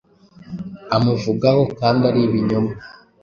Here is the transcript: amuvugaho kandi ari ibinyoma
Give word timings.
amuvugaho 0.95 1.61
kandi 1.79 2.01
ari 2.09 2.19
ibinyoma 2.27 2.71